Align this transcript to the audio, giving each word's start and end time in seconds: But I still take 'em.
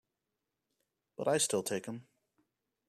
But 1.15 1.27
I 1.27 1.37
still 1.37 1.61
take 1.61 1.87
'em. 1.87 2.07